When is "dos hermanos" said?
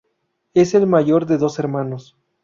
1.37-2.17